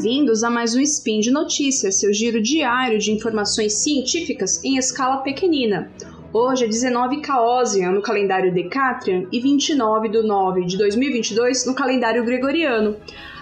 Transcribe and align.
bem-vindos 0.00 0.44
a 0.44 0.50
mais 0.50 0.76
um 0.76 0.80
Spin 0.80 1.18
de 1.18 1.32
Notícias, 1.32 1.98
seu 1.98 2.12
giro 2.12 2.40
diário 2.40 3.00
de 3.00 3.10
informações 3.10 3.82
científicas 3.82 4.62
em 4.62 4.76
escala 4.76 5.22
pequenina. 5.22 5.90
Hoje 6.32 6.66
é 6.66 6.68
19 6.68 7.20
Caosian 7.20 7.90
no 7.90 8.00
calendário 8.00 8.54
Decatrian 8.54 9.26
e 9.32 9.40
29 9.40 10.08
de 10.08 10.22
9 10.22 10.66
de 10.66 10.78
2022 10.78 11.66
no 11.66 11.74
calendário 11.74 12.24
Gregoriano. 12.24 12.94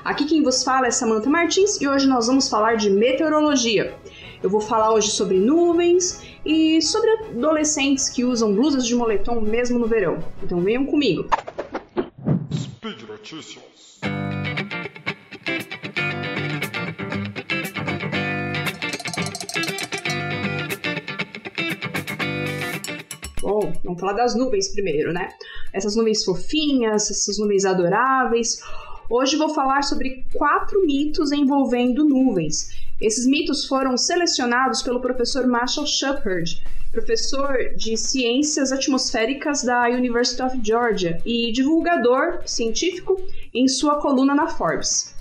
Aqui 0.02 0.24
quem 0.24 0.42
vos 0.42 0.64
fala 0.64 0.86
é 0.86 0.90
Samantha 0.90 1.28
Martins 1.28 1.78
e 1.78 1.86
hoje 1.86 2.08
nós 2.08 2.26
vamos 2.26 2.48
falar 2.48 2.76
de 2.76 2.88
meteorologia. 2.88 3.94
Eu 4.42 4.48
vou 4.48 4.62
falar 4.62 4.94
hoje 4.94 5.10
sobre 5.10 5.36
nuvens 5.36 6.22
e 6.42 6.80
sobre 6.80 7.10
adolescentes 7.10 8.08
que 8.08 8.24
usam 8.24 8.54
blusas 8.54 8.86
de 8.86 8.94
moletom 8.94 9.42
mesmo 9.42 9.78
no 9.78 9.86
verão. 9.86 10.24
Então 10.42 10.58
venham 10.62 10.86
comigo. 10.86 11.28
Speed 12.50 13.02
Notícias. 13.06 14.00
Vamos 23.86 24.00
falar 24.00 24.12
das 24.12 24.34
nuvens 24.34 24.68
primeiro, 24.68 25.12
né? 25.12 25.28
Essas 25.72 25.96
nuvens 25.96 26.24
fofinhas, 26.24 27.10
essas 27.10 27.38
nuvens 27.38 27.64
adoráveis. 27.64 28.60
Hoje 29.08 29.36
vou 29.36 29.48
falar 29.48 29.82
sobre 29.82 30.26
quatro 30.34 30.84
mitos 30.84 31.32
envolvendo 31.32 32.04
nuvens. 32.04 32.84
Esses 33.00 33.26
mitos 33.26 33.66
foram 33.66 33.96
selecionados 33.96 34.82
pelo 34.82 35.00
professor 35.00 35.46
Marshall 35.46 35.86
Shepard, 35.86 36.60
professor 36.90 37.74
de 37.76 37.96
ciências 37.96 38.72
atmosféricas 38.72 39.62
da 39.62 39.86
University 39.88 40.42
of 40.42 40.58
Georgia 40.62 41.20
e 41.24 41.52
divulgador 41.52 42.40
científico 42.46 43.20
em 43.54 43.68
sua 43.68 44.00
coluna 44.00 44.34
na 44.34 44.48
Forbes. 44.48 45.14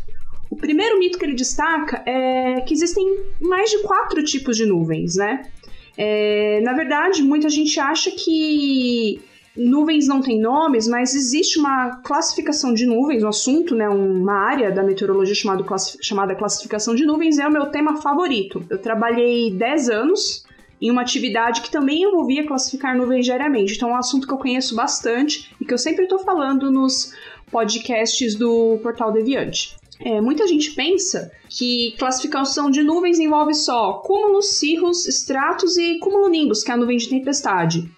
O 0.49 0.55
primeiro 0.55 0.97
mito 0.99 1.17
que 1.17 1.25
ele 1.25 1.35
destaca 1.35 2.01
é 2.05 2.61
que 2.61 2.73
existem 2.73 3.05
mais 3.41 3.69
de 3.69 3.79
quatro 3.79 4.23
tipos 4.23 4.55
de 4.55 4.65
nuvens, 4.65 5.15
né? 5.15 5.51
É, 5.97 6.59
na 6.61 6.73
verdade, 6.73 7.23
muita 7.23 7.49
gente 7.49 7.79
acha 7.79 8.11
que 8.11 9.21
nuvens 9.55 10.07
não 10.07 10.21
têm 10.21 10.39
nomes, 10.39 10.87
mas 10.87 11.15
existe 11.15 11.57
uma 11.57 11.97
classificação 11.97 12.73
de 12.73 12.85
nuvens, 12.85 13.23
um 13.23 13.29
assunto, 13.29 13.73
né, 13.73 13.87
uma 13.87 14.33
área 14.33 14.71
da 14.71 14.83
meteorologia 14.83 15.35
chamada 15.35 16.35
classificação 16.35 16.93
de 16.93 17.05
nuvens, 17.05 17.39
é 17.39 17.47
o 17.47 17.51
meu 17.51 17.67
tema 17.67 18.01
favorito. 18.01 18.65
Eu 18.69 18.77
trabalhei 18.77 19.51
10 19.51 19.89
anos 19.89 20.45
em 20.81 20.91
uma 20.91 21.01
atividade 21.01 21.61
que 21.61 21.71
também 21.71 22.03
envolvia 22.03 22.45
classificar 22.45 22.97
nuvens 22.97 23.25
diariamente, 23.25 23.75
então 23.75 23.89
é 23.89 23.93
um 23.93 23.97
assunto 23.97 24.27
que 24.27 24.33
eu 24.33 24.37
conheço 24.37 24.75
bastante 24.75 25.49
e 25.59 25.65
que 25.65 25.73
eu 25.73 25.77
sempre 25.77 26.03
estou 26.03 26.19
falando 26.19 26.69
nos 26.69 27.13
podcasts 27.49 28.35
do 28.35 28.77
Portal 28.83 29.13
Deviante. 29.13 29.77
É, 29.99 30.19
muita 30.19 30.47
gente 30.47 30.71
pensa 30.71 31.31
que 31.49 31.95
classificação 31.97 32.69
de 32.69 32.83
nuvens 32.83 33.19
envolve 33.19 33.53
só 33.53 33.93
cúmulos, 34.05 34.57
cirros, 34.57 35.07
estratos 35.07 35.77
e 35.77 35.99
cumulonimbus, 35.99 36.63
que 36.63 36.71
é 36.71 36.73
a 36.73 36.77
nuvem 36.77 36.97
de 36.97 37.09
tempestade. 37.09 37.89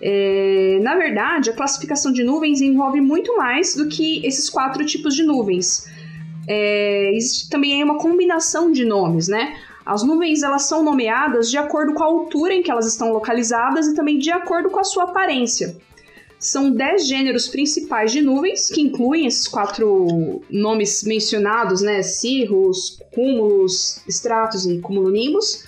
É, 0.00 0.78
na 0.82 0.96
verdade, 0.96 1.50
a 1.50 1.52
classificação 1.52 2.12
de 2.12 2.24
nuvens 2.24 2.60
envolve 2.60 3.00
muito 3.00 3.36
mais 3.36 3.74
do 3.74 3.88
que 3.88 4.24
esses 4.26 4.48
quatro 4.48 4.84
tipos 4.84 5.14
de 5.14 5.22
nuvens. 5.22 5.86
É, 6.48 7.10
existe 7.14 7.48
também 7.48 7.82
uma 7.82 7.98
combinação 7.98 8.70
de 8.70 8.84
nomes, 8.84 9.28
né? 9.28 9.56
As 9.84 10.02
nuvens 10.02 10.42
elas 10.42 10.62
são 10.62 10.82
nomeadas 10.82 11.50
de 11.50 11.58
acordo 11.58 11.92
com 11.92 12.02
a 12.02 12.06
altura 12.06 12.54
em 12.54 12.62
que 12.62 12.70
elas 12.70 12.86
estão 12.86 13.12
localizadas 13.12 13.86
e 13.86 13.94
também 13.94 14.18
de 14.18 14.30
acordo 14.30 14.70
com 14.70 14.80
a 14.80 14.84
sua 14.84 15.04
aparência. 15.04 15.76
São 16.44 16.70
dez 16.70 17.08
gêneros 17.08 17.48
principais 17.48 18.12
de 18.12 18.20
nuvens, 18.20 18.68
que 18.68 18.82
incluem 18.82 19.26
esses 19.26 19.48
quatro 19.48 20.42
nomes 20.50 21.02
mencionados, 21.02 21.80
né? 21.80 22.02
Cirrus, 22.02 23.00
cúmulos, 23.14 24.02
estratos 24.06 24.66
e 24.66 24.78
cumulonimbus. 24.78 25.64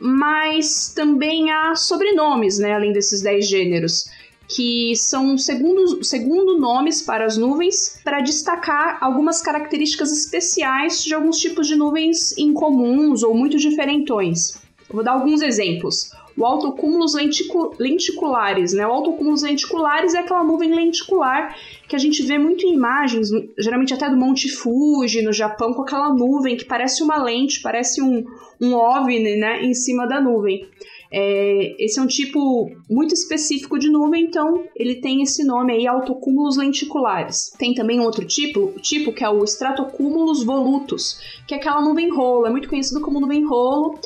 Mas 0.00 0.94
também 0.94 1.50
há 1.50 1.74
sobrenomes, 1.74 2.58
né? 2.58 2.72
Além 2.72 2.90
desses 2.90 3.20
dez 3.20 3.46
gêneros 3.46 4.06
que 4.48 4.96
são 4.96 5.36
segundo, 5.36 6.02
segundo 6.02 6.58
nomes 6.58 7.02
para 7.02 7.26
as 7.26 7.36
nuvens 7.36 8.00
para 8.02 8.22
destacar 8.22 8.96
algumas 9.02 9.42
características 9.42 10.10
especiais 10.10 11.04
de 11.04 11.12
alguns 11.12 11.38
tipos 11.38 11.66
de 11.66 11.76
nuvens 11.76 12.34
incomuns 12.38 13.22
ou 13.22 13.34
muito 13.34 13.58
diferentões. 13.58 14.58
vou 14.88 15.04
dar 15.04 15.12
alguns 15.12 15.42
exemplos 15.42 16.10
o 16.38 16.46
autocúmulos 16.46 17.14
lenticu 17.14 17.74
lenticulares, 17.78 18.72
né? 18.72 18.86
O 18.86 18.92
autocúmulos 18.92 19.42
lenticulares 19.42 20.14
é 20.14 20.18
aquela 20.18 20.44
nuvem 20.44 20.72
lenticular 20.72 21.56
que 21.88 21.96
a 21.96 21.98
gente 21.98 22.22
vê 22.22 22.38
muito 22.38 22.64
em 22.64 22.74
imagens, 22.74 23.28
geralmente 23.58 23.92
até 23.92 24.08
do 24.08 24.16
Monte 24.16 24.48
Fuji, 24.48 25.22
no 25.22 25.32
Japão, 25.32 25.72
com 25.72 25.82
aquela 25.82 26.14
nuvem 26.14 26.56
que 26.56 26.64
parece 26.64 27.02
uma 27.02 27.22
lente, 27.22 27.60
parece 27.60 28.00
um, 28.00 28.24
um 28.60 28.74
OVNI, 28.74 29.36
né, 29.36 29.62
em 29.64 29.74
cima 29.74 30.06
da 30.06 30.20
nuvem. 30.20 30.68
É, 31.10 31.74
esse 31.82 31.98
é 31.98 32.02
um 32.02 32.06
tipo 32.06 32.70
muito 32.88 33.14
específico 33.14 33.78
de 33.78 33.88
nuvem, 33.88 34.24
então 34.24 34.64
ele 34.76 34.96
tem 34.96 35.22
esse 35.22 35.42
nome 35.44 35.72
aí, 35.72 35.86
autocúmulos 35.86 36.58
lenticulares. 36.58 37.50
Tem 37.58 37.74
também 37.74 37.98
um 37.98 38.04
outro 38.04 38.26
tipo, 38.26 38.74
tipo 38.80 39.12
que 39.12 39.24
é 39.24 39.28
o 39.28 39.42
stratocúmulos 39.44 40.44
volutus, 40.44 41.18
que 41.46 41.54
é 41.54 41.56
aquela 41.56 41.80
nuvem 41.80 42.10
rolo, 42.14 42.46
é 42.46 42.50
muito 42.50 42.68
conhecido 42.68 43.00
como 43.00 43.20
nuvem 43.20 43.44
rolo, 43.46 43.98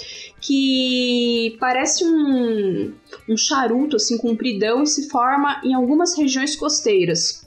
que 0.43 1.57
parece 1.61 2.05
um, 2.05 2.93
um 3.29 3.37
charuto 3.37 3.97
assim 3.97 4.19
compridão 4.19 4.83
e 4.83 4.87
se 4.87 5.09
forma 5.09 5.63
em 5.65 5.73
algumas 5.73 6.19
regiões 6.19 6.57
costeiras. 6.57 7.47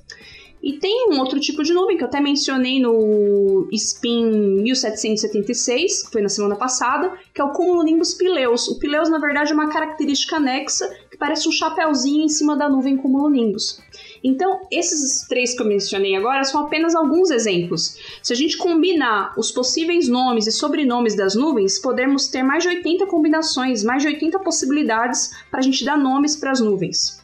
E 0.64 0.80
tem 0.80 1.10
um 1.12 1.20
outro 1.20 1.40
tipo 1.40 1.62
de 1.62 1.74
nuvem 1.74 1.96
que 1.96 2.04
eu 2.04 2.08
até 2.08 2.20
mencionei 2.20 2.80
no 2.80 3.70
SPIN 3.72 4.64
1776, 4.64 6.06
que 6.06 6.12
foi 6.12 6.22
na 6.24 6.30
semana 6.30 6.56
passada, 6.56 7.14
que 7.32 7.40
é 7.40 7.44
o 7.44 7.52
cumulonimbus 7.52 8.16
pileus. 8.16 8.68
O 8.70 8.80
pileus, 8.80 9.08
na 9.08 9.20
verdade, 9.20 9.52
é 9.52 9.54
uma 9.54 9.70
característica 9.70 10.38
anexa 10.38 10.90
que 11.12 11.18
parece 11.18 11.48
um 11.48 11.52
chapéuzinho 11.52 12.24
em 12.24 12.30
cima 12.30 12.58
da 12.58 12.68
nuvem 12.68 12.98
cumulonimbus. 12.98 13.80
Então, 14.28 14.62
esses 14.72 15.28
três 15.28 15.56
que 15.56 15.62
eu 15.62 15.68
mencionei 15.68 16.16
agora 16.16 16.44
são 16.44 16.66
apenas 16.66 16.96
alguns 16.96 17.30
exemplos. 17.30 17.96
Se 18.24 18.34
a 18.34 18.36
gente 18.36 18.58
combinar 18.58 19.36
os 19.38 19.52
possíveis 19.52 20.08
nomes 20.08 20.48
e 20.48 20.52
sobrenomes 20.52 21.16
das 21.16 21.36
nuvens, 21.36 21.78
podemos 21.78 22.28
ter 22.28 22.42
mais 22.42 22.64
de 22.64 22.70
80 22.70 23.06
combinações, 23.06 23.84
mais 23.84 24.02
de 24.02 24.08
80 24.08 24.40
possibilidades 24.40 25.30
para 25.52 25.60
a 25.60 25.62
gente 25.62 25.86
dar 25.86 25.96
nomes 25.96 26.36
para 26.36 26.50
as 26.50 26.60
nuvens. 26.60 27.24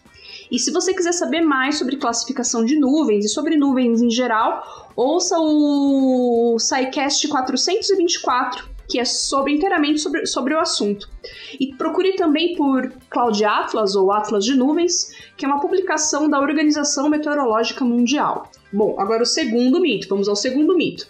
E 0.51 0.59
se 0.59 0.69
você 0.69 0.93
quiser 0.93 1.13
saber 1.13 1.41
mais 1.41 1.79
sobre 1.79 1.95
classificação 1.95 2.63
de 2.63 2.75
nuvens 2.79 3.25
e 3.25 3.29
sobre 3.29 3.57
nuvens 3.57 3.99
em 3.99 4.11
geral, 4.11 4.91
ouça 4.95 5.39
o 5.39 6.55
SciCast 6.59 7.27
424, 7.27 8.69
que 8.91 8.99
é 8.99 9.05
sobre 9.05 9.53
inteiramente 9.53 10.01
sobre, 10.01 10.25
sobre 10.25 10.53
o 10.53 10.59
assunto. 10.59 11.09
E 11.57 11.73
procure 11.75 12.13
também 12.13 12.55
por 12.55 12.91
Cloud 13.09 13.43
Atlas 13.45 13.95
ou 13.95 14.11
Atlas 14.11 14.43
de 14.43 14.53
Nuvens, 14.53 15.15
que 15.37 15.45
é 15.45 15.47
uma 15.47 15.61
publicação 15.61 16.29
da 16.29 16.39
Organização 16.39 17.07
Meteorológica 17.07 17.85
Mundial. 17.85 18.51
Bom, 18.71 18.99
agora 18.99 19.23
o 19.23 19.25
segundo 19.25 19.79
mito. 19.79 20.09
Vamos 20.09 20.27
ao 20.27 20.35
segundo 20.35 20.75
mito. 20.75 21.07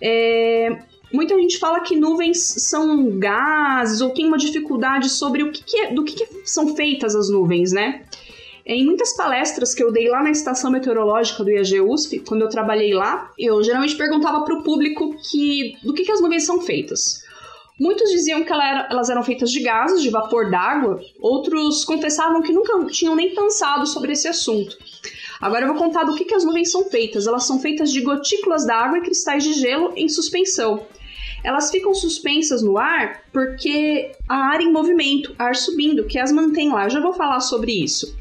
É, 0.00 0.78
muita 1.12 1.38
gente 1.38 1.58
fala 1.58 1.80
que 1.80 1.94
nuvens 1.94 2.38
são 2.38 3.18
gases 3.18 4.00
ou 4.00 4.10
tem 4.10 4.26
uma 4.26 4.38
dificuldade 4.38 5.10
sobre 5.10 5.42
o 5.42 5.52
que, 5.52 5.62
que 5.62 5.76
é, 5.76 5.92
do 5.92 6.04
que, 6.04 6.14
que 6.14 6.26
são 6.48 6.74
feitas 6.74 7.14
as 7.14 7.28
nuvens, 7.28 7.70
né? 7.70 8.02
Em 8.66 8.84
muitas 8.84 9.14
palestras 9.14 9.74
que 9.74 9.82
eu 9.82 9.92
dei 9.92 10.08
lá 10.08 10.22
na 10.22 10.30
estação 10.30 10.70
meteorológica 10.70 11.44
do 11.44 11.50
IAG 11.50 11.82
USP, 11.82 12.20
quando 12.20 12.42
eu 12.42 12.48
trabalhei 12.48 12.94
lá, 12.94 13.30
eu 13.38 13.62
geralmente 13.62 13.94
perguntava 13.94 14.42
para 14.42 14.54
o 14.54 14.62
público 14.62 15.14
que, 15.30 15.76
do 15.82 15.92
que, 15.92 16.02
que 16.02 16.12
as 16.12 16.20
nuvens 16.20 16.46
são 16.46 16.62
feitas. 16.62 17.22
Muitos 17.78 18.10
diziam 18.10 18.42
que 18.42 18.52
elas 18.52 19.10
eram 19.10 19.22
feitas 19.22 19.50
de 19.50 19.60
gases, 19.60 20.00
de 20.00 20.08
vapor 20.08 20.50
d'água, 20.50 20.98
outros 21.20 21.84
confessavam 21.84 22.40
que 22.40 22.52
nunca 22.52 22.86
tinham 22.86 23.14
nem 23.14 23.34
pensado 23.34 23.86
sobre 23.86 24.12
esse 24.12 24.28
assunto. 24.28 24.78
Agora 25.40 25.64
eu 25.66 25.68
vou 25.74 25.76
contar 25.76 26.04
do 26.04 26.14
que, 26.14 26.24
que 26.24 26.34
as 26.34 26.44
nuvens 26.44 26.70
são 26.70 26.88
feitas. 26.88 27.26
Elas 27.26 27.44
são 27.44 27.58
feitas 27.58 27.92
de 27.92 28.00
gotículas 28.00 28.64
d'água 28.64 28.98
e 28.98 29.02
cristais 29.02 29.44
de 29.44 29.52
gelo 29.52 29.92
em 29.94 30.08
suspensão. 30.08 30.86
Elas 31.42 31.70
ficam 31.70 31.92
suspensas 31.92 32.62
no 32.62 32.78
ar 32.78 33.22
porque 33.30 34.12
há 34.26 34.52
ar 34.52 34.62
em 34.62 34.72
movimento, 34.72 35.34
ar 35.38 35.54
subindo, 35.54 36.06
que 36.06 36.18
as 36.18 36.32
mantém 36.32 36.70
lá. 36.70 36.84
Eu 36.84 36.90
já 36.90 37.00
vou 37.00 37.12
falar 37.12 37.40
sobre 37.40 37.72
isso. 37.72 38.16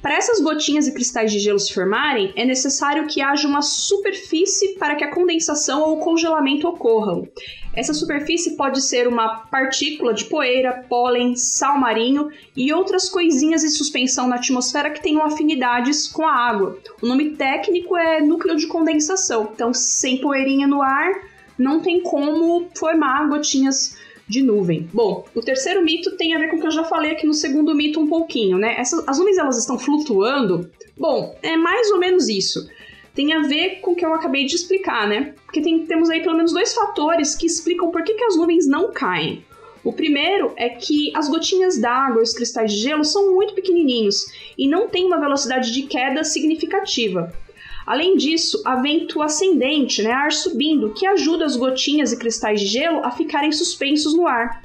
Para 0.00 0.14
essas 0.14 0.40
gotinhas 0.40 0.86
e 0.86 0.94
cristais 0.94 1.32
de 1.32 1.40
gelo 1.40 1.58
se 1.58 1.74
formarem, 1.74 2.32
é 2.36 2.44
necessário 2.44 3.06
que 3.08 3.20
haja 3.20 3.48
uma 3.48 3.62
superfície 3.62 4.74
para 4.78 4.94
que 4.94 5.02
a 5.02 5.12
condensação 5.12 5.82
ou 5.82 5.96
o 5.96 6.00
congelamento 6.00 6.68
ocorram. 6.68 7.26
Essa 7.74 7.92
superfície 7.92 8.56
pode 8.56 8.80
ser 8.80 9.08
uma 9.08 9.40
partícula 9.50 10.14
de 10.14 10.24
poeira, 10.24 10.84
pólen, 10.88 11.36
sal 11.36 11.78
marinho 11.78 12.30
e 12.56 12.72
outras 12.72 13.08
coisinhas 13.08 13.64
em 13.64 13.68
suspensão 13.68 14.28
na 14.28 14.36
atmosfera 14.36 14.90
que 14.90 15.02
tenham 15.02 15.24
afinidades 15.24 16.06
com 16.08 16.26
a 16.26 16.32
água. 16.32 16.78
O 17.02 17.06
nome 17.06 17.30
técnico 17.30 17.96
é 17.96 18.20
núcleo 18.20 18.56
de 18.56 18.66
condensação. 18.66 19.50
Então, 19.52 19.74
sem 19.74 20.20
poeirinha 20.20 20.66
no 20.66 20.80
ar, 20.80 21.12
não 21.58 21.80
tem 21.80 22.00
como 22.02 22.68
formar 22.74 23.28
gotinhas 23.28 23.96
de 24.28 24.42
nuvem. 24.42 24.88
Bom, 24.92 25.24
o 25.34 25.40
terceiro 25.40 25.82
mito 25.82 26.16
tem 26.16 26.34
a 26.34 26.38
ver 26.38 26.48
com 26.48 26.56
o 26.56 26.60
que 26.60 26.66
eu 26.66 26.70
já 26.70 26.84
falei 26.84 27.12
aqui 27.12 27.26
no 27.26 27.32
segundo 27.32 27.74
mito 27.74 27.98
um 27.98 28.06
pouquinho, 28.06 28.58
né? 28.58 28.76
Essas, 28.78 29.02
as 29.08 29.18
nuvens 29.18 29.38
elas 29.38 29.58
estão 29.58 29.78
flutuando? 29.78 30.70
Bom, 30.96 31.36
é 31.42 31.56
mais 31.56 31.90
ou 31.90 31.98
menos 31.98 32.28
isso. 32.28 32.68
tem 33.14 33.32
a 33.32 33.42
ver 33.42 33.80
com 33.80 33.92
o 33.92 33.96
que 33.96 34.04
eu 34.04 34.14
acabei 34.14 34.44
de 34.44 34.54
explicar, 34.54 35.08
né? 35.08 35.34
Porque 35.44 35.60
tem, 35.60 35.86
temos 35.86 36.10
aí 36.10 36.22
pelo 36.22 36.36
menos 36.36 36.52
dois 36.52 36.74
fatores 36.74 37.34
que 37.34 37.46
explicam 37.46 37.90
por 37.90 38.04
que, 38.04 38.14
que 38.14 38.24
as 38.24 38.36
nuvens 38.36 38.66
não 38.68 38.92
caem. 38.92 39.44
O 39.82 39.92
primeiro 39.92 40.52
é 40.56 40.68
que 40.68 41.10
as 41.16 41.28
gotinhas 41.28 41.78
d'água 41.78 42.20
e 42.20 42.22
os 42.22 42.34
cristais 42.34 42.72
de 42.72 42.78
gelo 42.78 43.04
são 43.04 43.34
muito 43.34 43.54
pequenininhos 43.54 44.26
e 44.56 44.68
não 44.68 44.88
têm 44.88 45.06
uma 45.06 45.18
velocidade 45.18 45.72
de 45.72 45.82
queda 45.84 46.22
significativa. 46.24 47.32
Além 47.88 48.18
disso, 48.18 48.60
há 48.66 48.76
vento 48.82 49.22
ascendente, 49.22 50.02
né, 50.02 50.10
ar 50.10 50.30
subindo, 50.30 50.92
que 50.92 51.06
ajuda 51.06 51.46
as 51.46 51.56
gotinhas 51.56 52.12
e 52.12 52.18
cristais 52.18 52.60
de 52.60 52.66
gelo 52.66 53.02
a 53.02 53.10
ficarem 53.10 53.50
suspensos 53.50 54.14
no 54.14 54.26
ar. 54.26 54.62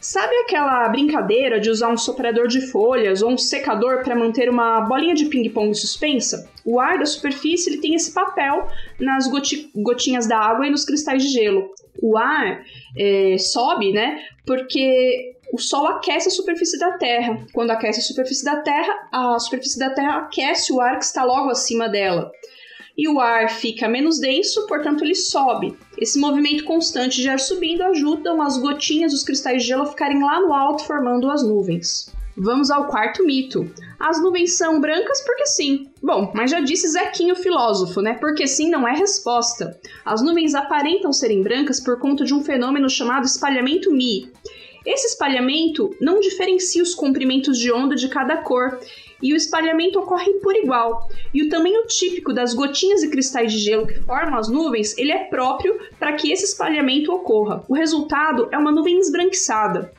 Sabe 0.00 0.34
aquela 0.34 0.88
brincadeira 0.88 1.60
de 1.60 1.70
usar 1.70 1.92
um 1.92 1.96
soprador 1.96 2.48
de 2.48 2.60
folhas 2.60 3.22
ou 3.22 3.30
um 3.30 3.38
secador 3.38 4.02
para 4.02 4.16
manter 4.16 4.50
uma 4.50 4.80
bolinha 4.80 5.14
de 5.14 5.26
ping-pong 5.26 5.72
suspensa? 5.76 6.50
O 6.64 6.80
ar 6.80 6.98
da 6.98 7.06
superfície 7.06 7.70
ele 7.70 7.80
tem 7.80 7.94
esse 7.94 8.12
papel 8.12 8.66
nas 8.98 9.28
goti 9.28 9.70
gotinhas 9.72 10.26
da 10.26 10.36
água 10.36 10.66
e 10.66 10.70
nos 10.70 10.84
cristais 10.84 11.22
de 11.22 11.28
gelo. 11.28 11.70
O 12.02 12.16
ar 12.16 12.62
é, 12.96 13.36
sobe, 13.38 13.92
né? 13.92 14.18
Porque 14.46 15.36
o 15.52 15.58
Sol 15.58 15.86
aquece 15.86 16.28
a 16.28 16.30
superfície 16.30 16.78
da 16.78 16.92
Terra. 16.92 17.44
Quando 17.52 17.70
aquece 17.70 18.00
a 18.00 18.02
superfície 18.02 18.44
da 18.44 18.56
Terra, 18.56 19.08
a 19.12 19.38
superfície 19.38 19.78
da 19.78 19.90
Terra 19.90 20.18
aquece 20.18 20.72
o 20.72 20.80
ar 20.80 20.98
que 20.98 21.04
está 21.04 21.24
logo 21.24 21.50
acima 21.50 21.88
dela 21.88 22.30
e 23.00 23.08
o 23.08 23.18
ar 23.18 23.48
fica 23.48 23.88
menos 23.88 24.18
denso, 24.18 24.66
portanto 24.66 25.02
ele 25.02 25.14
sobe. 25.14 25.74
Esse 25.96 26.18
movimento 26.18 26.64
constante 26.64 27.22
de 27.22 27.30
ar 27.30 27.40
subindo 27.40 27.82
ajudam 27.82 28.42
as 28.42 28.58
gotinhas 28.58 29.12
dos 29.12 29.24
cristais 29.24 29.62
de 29.62 29.68
gelo 29.68 29.84
a 29.84 29.86
ficarem 29.86 30.22
lá 30.22 30.38
no 30.40 30.52
alto, 30.52 30.84
formando 30.84 31.30
as 31.30 31.42
nuvens. 31.42 32.12
Vamos 32.36 32.70
ao 32.70 32.86
quarto 32.86 33.24
mito. 33.24 33.70
As 33.98 34.22
nuvens 34.22 34.56
são 34.56 34.80
brancas 34.80 35.20
porque 35.20 35.46
sim. 35.46 35.90
Bom, 36.02 36.32
mas 36.34 36.50
já 36.50 36.60
disse 36.60 36.88
Zequinho 36.88 37.36
filósofo, 37.36 38.00
né? 38.00 38.14
Porque 38.14 38.46
sim 38.46 38.70
não 38.70 38.86
é 38.88 38.92
resposta. 38.92 39.78
As 40.04 40.22
nuvens 40.22 40.54
aparentam 40.54 41.12
serem 41.12 41.42
brancas 41.42 41.80
por 41.80 41.98
conta 41.98 42.24
de 42.24 42.32
um 42.32 42.42
fenômeno 42.42 42.88
chamado 42.88 43.26
espalhamento 43.26 43.92
Mi. 43.92 44.30
Esse 44.86 45.08
espalhamento 45.08 45.94
não 46.00 46.20
diferencia 46.20 46.82
os 46.82 46.94
comprimentos 46.94 47.58
de 47.58 47.70
onda 47.70 47.94
de 47.94 48.08
cada 48.08 48.38
cor 48.38 48.80
e 49.22 49.32
o 49.32 49.36
espalhamento 49.36 49.98
ocorre 49.98 50.32
por 50.34 50.56
igual. 50.56 51.08
E 51.34 51.42
o 51.42 51.48
tamanho 51.48 51.86
típico 51.86 52.32
das 52.32 52.54
gotinhas 52.54 53.02
e 53.02 53.10
cristais 53.10 53.52
de 53.52 53.58
gelo 53.58 53.86
que 53.86 54.00
formam 54.00 54.38
as 54.38 54.48
nuvens, 54.48 54.96
ele 54.96 55.12
é 55.12 55.24
próprio 55.24 55.78
para 55.98 56.14
que 56.14 56.32
esse 56.32 56.44
espalhamento 56.44 57.12
ocorra. 57.12 57.62
O 57.68 57.74
resultado 57.74 58.48
é 58.50 58.56
uma 58.56 58.72
nuvem 58.72 58.98
esbranquiçada. 58.98 59.92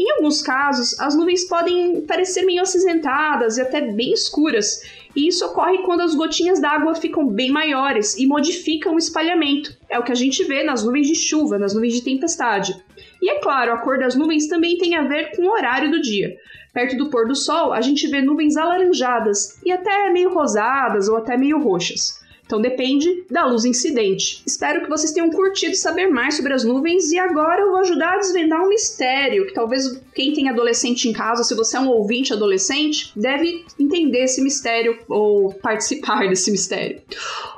Em 0.00 0.10
alguns 0.12 0.40
casos, 0.40 0.98
as 0.98 1.14
nuvens 1.14 1.44
podem 1.44 2.00
parecer 2.00 2.46
meio 2.46 2.62
acinzentadas 2.62 3.58
e 3.58 3.60
até 3.60 3.82
bem 3.82 4.14
escuras, 4.14 4.80
e 5.14 5.28
isso 5.28 5.44
ocorre 5.44 5.82
quando 5.82 6.00
as 6.00 6.14
gotinhas 6.14 6.58
d'água 6.58 6.94
ficam 6.94 7.26
bem 7.26 7.50
maiores 7.50 8.16
e 8.16 8.26
modificam 8.26 8.94
o 8.94 8.98
espalhamento. 8.98 9.76
É 9.90 9.98
o 9.98 10.02
que 10.02 10.10
a 10.10 10.14
gente 10.14 10.42
vê 10.44 10.64
nas 10.64 10.82
nuvens 10.82 11.06
de 11.06 11.14
chuva, 11.14 11.58
nas 11.58 11.74
nuvens 11.74 11.92
de 11.92 12.02
tempestade. 12.02 12.74
E 13.20 13.28
é 13.28 13.40
claro, 13.40 13.74
a 13.74 13.76
cor 13.76 13.98
das 13.98 14.14
nuvens 14.14 14.48
também 14.48 14.78
tem 14.78 14.96
a 14.96 15.02
ver 15.02 15.36
com 15.36 15.42
o 15.42 15.50
horário 15.50 15.90
do 15.90 16.00
dia. 16.00 16.34
Perto 16.72 16.96
do 16.96 17.10
pôr 17.10 17.28
do 17.28 17.36
sol, 17.36 17.70
a 17.70 17.82
gente 17.82 18.08
vê 18.08 18.22
nuvens 18.22 18.56
alaranjadas 18.56 19.60
e 19.62 19.70
até 19.70 20.08
meio 20.08 20.32
rosadas 20.32 21.10
ou 21.10 21.16
até 21.18 21.36
meio 21.36 21.58
roxas. 21.58 22.19
Então 22.50 22.60
depende 22.60 23.24
da 23.30 23.46
luz 23.46 23.64
incidente. 23.64 24.42
Espero 24.44 24.82
que 24.82 24.90
vocês 24.90 25.12
tenham 25.12 25.30
curtido 25.30 25.76
saber 25.76 26.08
mais 26.08 26.34
sobre 26.34 26.52
as 26.52 26.64
nuvens 26.64 27.12
e 27.12 27.16
agora 27.16 27.60
eu 27.60 27.70
vou 27.70 27.78
ajudar 27.78 28.14
a 28.14 28.18
desvendar 28.18 28.60
um 28.60 28.68
mistério 28.68 29.46
que 29.46 29.54
talvez 29.54 30.02
quem 30.12 30.32
tem 30.32 30.48
adolescente 30.48 31.08
em 31.08 31.12
casa, 31.12 31.44
se 31.44 31.54
você 31.54 31.76
é 31.76 31.80
um 31.80 31.88
ouvinte 31.88 32.32
adolescente, 32.32 33.12
deve 33.14 33.64
entender 33.78 34.24
esse 34.24 34.42
mistério 34.42 34.98
ou 35.08 35.54
participar 35.54 36.28
desse 36.28 36.50
mistério. 36.50 37.00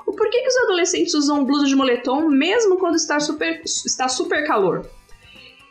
O 0.07 0.13
porquê 0.13 0.43
que 0.43 0.49
os 0.49 0.57
adolescentes 0.59 1.15
usam 1.15 1.43
blusa 1.43 1.65
de 1.65 1.75
moletom 1.75 2.29
mesmo 2.29 2.77
quando 2.77 2.97
está 2.97 3.19
super, 3.19 3.63
está 3.65 4.09
super 4.09 4.47
calor? 4.47 4.87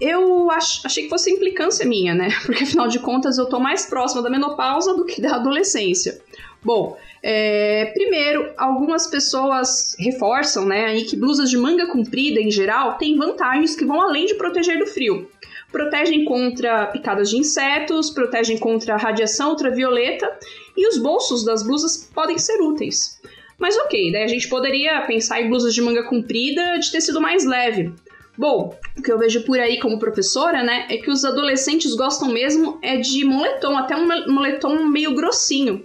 eu 0.01 0.49
ach, 0.49 0.81
achei 0.83 1.03
que 1.03 1.09
fosse 1.09 1.29
implicância 1.29 1.85
minha, 1.85 2.15
né? 2.15 2.29
Porque 2.43 2.63
afinal 2.63 2.87
de 2.87 2.97
contas 2.97 3.37
eu 3.37 3.45
tô 3.45 3.59
mais 3.59 3.85
próxima 3.85 4.23
da 4.23 4.31
menopausa 4.31 4.95
do 4.95 5.05
que 5.05 5.21
da 5.21 5.35
adolescência. 5.35 6.19
Bom, 6.63 6.95
é, 7.23 7.91
primeiro, 7.93 8.53
algumas 8.55 9.07
pessoas 9.07 9.95
reforçam, 9.97 10.65
né, 10.65 10.85
aí 10.85 11.05
que 11.05 11.15
blusas 11.15 11.49
de 11.49 11.57
manga 11.57 11.87
comprida 11.87 12.39
em 12.39 12.51
geral 12.51 12.97
têm 12.97 13.17
vantagens 13.17 13.75
que 13.75 13.85
vão 13.85 13.99
além 13.99 14.25
de 14.25 14.35
proteger 14.35 14.77
do 14.77 14.85
frio. 14.85 15.29
Protegem 15.71 16.23
contra 16.23 16.85
picadas 16.87 17.29
de 17.29 17.37
insetos, 17.37 18.11
protegem 18.11 18.57
contra 18.57 18.97
radiação 18.97 19.51
ultravioleta 19.51 20.31
e 20.77 20.87
os 20.87 20.97
bolsos 20.97 21.43
das 21.43 21.63
blusas 21.63 22.09
podem 22.13 22.37
ser 22.37 22.61
úteis. 22.61 23.19
Mas 23.57 23.77
ok, 23.77 24.11
daí 24.11 24.23
a 24.23 24.27
gente 24.27 24.47
poderia 24.47 25.01
pensar 25.01 25.41
em 25.41 25.49
blusas 25.49 25.73
de 25.73 25.81
manga 25.81 26.03
comprida 26.03 26.77
de 26.77 26.91
tecido 26.91 27.21
mais 27.21 27.45
leve, 27.45 27.91
Bom, 28.37 28.75
o 28.97 29.01
que 29.01 29.11
eu 29.11 29.19
vejo 29.19 29.43
por 29.43 29.59
aí 29.59 29.79
como 29.79 29.99
professora, 29.99 30.63
né, 30.63 30.87
é 30.89 30.97
que 30.97 31.11
os 31.11 31.25
adolescentes 31.25 31.93
gostam 31.93 32.29
mesmo 32.29 32.79
é 32.81 32.97
de 32.97 33.25
moletom, 33.25 33.77
até 33.77 33.95
um 33.95 34.07
moletom 34.31 34.85
meio 34.85 35.13
grossinho. 35.13 35.83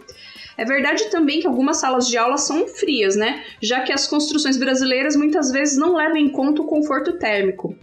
É 0.57 0.65
verdade 0.65 1.11
também 1.11 1.41
que 1.41 1.47
algumas 1.47 1.79
salas 1.79 2.09
de 2.09 2.17
aula 2.17 2.39
são 2.39 2.67
frias, 2.67 3.15
né? 3.15 3.45
Já 3.61 3.81
que 3.81 3.93
as 3.93 4.07
construções 4.07 4.57
brasileiras 4.57 5.15
muitas 5.15 5.51
vezes 5.51 5.77
não 5.77 5.95
levam 5.95 6.17
em 6.17 6.29
conta 6.29 6.63
o 6.63 6.67
conforto 6.67 7.19
térmico. 7.19 7.77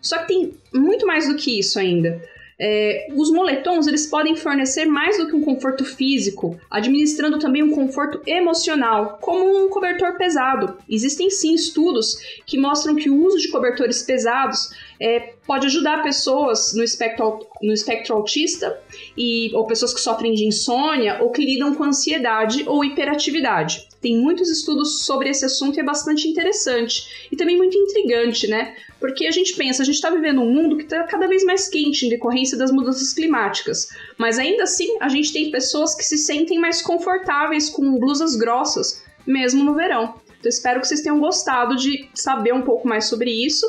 Só 0.00 0.18
que 0.18 0.28
tem 0.28 0.54
muito 0.72 1.06
mais 1.06 1.28
do 1.28 1.36
que 1.36 1.58
isso 1.58 1.78
ainda. 1.78 2.22
É, 2.62 3.08
os 3.14 3.30
moletons 3.30 3.86
eles 3.86 4.06
podem 4.06 4.36
fornecer 4.36 4.84
mais 4.84 5.16
do 5.16 5.26
que 5.26 5.34
um 5.34 5.40
conforto 5.40 5.82
físico, 5.82 6.60
administrando 6.70 7.38
também 7.38 7.62
um 7.62 7.70
conforto 7.70 8.20
emocional, 8.26 9.18
como 9.22 9.64
um 9.64 9.70
cobertor 9.70 10.18
pesado. 10.18 10.76
Existem 10.86 11.30
sim 11.30 11.54
estudos 11.54 12.16
que 12.44 12.58
mostram 12.58 12.94
que 12.94 13.08
o 13.08 13.24
uso 13.24 13.38
de 13.38 13.48
cobertores 13.48 14.02
pesados 14.02 14.70
é, 15.00 15.32
pode 15.46 15.66
ajudar 15.66 16.02
pessoas 16.02 16.74
no 16.74 16.84
espectro, 16.84 17.46
no 17.62 17.72
espectro 17.72 18.14
autista 18.14 18.78
e, 19.16 19.50
ou 19.54 19.66
pessoas 19.66 19.94
que 19.94 20.00
sofrem 20.00 20.34
de 20.34 20.44
insônia 20.44 21.18
ou 21.22 21.30
que 21.30 21.42
lidam 21.42 21.74
com 21.74 21.84
ansiedade 21.84 22.64
ou 22.68 22.84
hiperatividade. 22.84 23.88
Tem 24.00 24.16
muitos 24.16 24.48
estudos 24.50 25.04
sobre 25.04 25.28
esse 25.28 25.44
assunto 25.44 25.76
e 25.76 25.80
é 25.80 25.84
bastante 25.84 26.26
interessante. 26.26 27.28
E 27.30 27.36
também 27.36 27.56
muito 27.56 27.76
intrigante, 27.76 28.46
né? 28.46 28.74
Porque 28.98 29.26
a 29.26 29.30
gente 29.30 29.54
pensa, 29.54 29.82
a 29.82 29.84
gente 29.84 29.96
está 29.96 30.10
vivendo 30.10 30.40
um 30.40 30.50
mundo 30.50 30.76
que 30.76 30.84
está 30.84 31.02
cada 31.04 31.26
vez 31.26 31.44
mais 31.44 31.68
quente 31.68 32.06
em 32.06 32.08
decorrência 32.08 32.56
das 32.56 32.72
mudanças 32.72 33.12
climáticas. 33.12 33.88
Mas 34.16 34.38
ainda 34.38 34.62
assim, 34.62 34.96
a 35.00 35.08
gente 35.08 35.32
tem 35.32 35.50
pessoas 35.50 35.94
que 35.94 36.02
se 36.02 36.16
sentem 36.16 36.58
mais 36.58 36.80
confortáveis 36.80 37.68
com 37.68 37.98
blusas 37.98 38.36
grossas, 38.36 39.02
mesmo 39.26 39.62
no 39.62 39.74
verão. 39.74 40.14
Então, 40.38 40.48
espero 40.48 40.80
que 40.80 40.88
vocês 40.88 41.02
tenham 41.02 41.20
gostado 41.20 41.76
de 41.76 42.08
saber 42.14 42.54
um 42.54 42.62
pouco 42.62 42.88
mais 42.88 43.04
sobre 43.04 43.30
isso. 43.30 43.66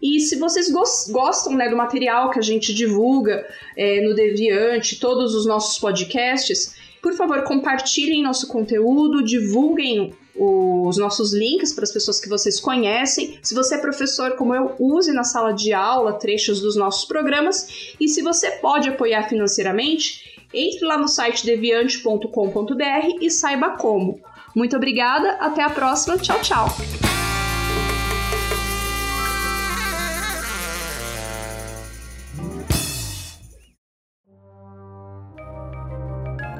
E 0.00 0.20
se 0.20 0.36
vocês 0.36 0.70
gostam 1.10 1.54
né, 1.54 1.68
do 1.68 1.76
material 1.76 2.30
que 2.30 2.38
a 2.38 2.42
gente 2.42 2.74
divulga 2.74 3.44
é, 3.76 4.00
no 4.02 4.14
Deviante, 4.14 5.00
todos 5.00 5.34
os 5.34 5.46
nossos 5.46 5.78
podcasts, 5.78 6.76
por 7.04 7.12
favor, 7.12 7.42
compartilhem 7.42 8.22
nosso 8.22 8.48
conteúdo, 8.48 9.22
divulguem 9.22 10.14
os 10.34 10.96
nossos 10.96 11.34
links 11.34 11.70
para 11.74 11.84
as 11.84 11.92
pessoas 11.92 12.18
que 12.18 12.30
vocês 12.30 12.58
conhecem. 12.58 13.38
Se 13.42 13.54
você 13.54 13.74
é 13.74 13.78
professor 13.78 14.36
como 14.36 14.54
eu, 14.54 14.74
use 14.78 15.12
na 15.12 15.22
sala 15.22 15.52
de 15.52 15.74
aula 15.74 16.14
trechos 16.14 16.62
dos 16.62 16.76
nossos 16.76 17.04
programas. 17.04 17.94
E 18.00 18.08
se 18.08 18.22
você 18.22 18.52
pode 18.52 18.88
apoiar 18.88 19.28
financeiramente, 19.28 20.46
entre 20.52 20.86
lá 20.86 20.96
no 20.96 21.06
site 21.06 21.44
deviante.com.br 21.44 23.18
e 23.20 23.30
saiba 23.30 23.76
como. 23.76 24.18
Muito 24.56 24.74
obrigada, 24.74 25.32
até 25.32 25.62
a 25.62 25.68
próxima, 25.68 26.16
tchau, 26.16 26.40
tchau! 26.40 27.13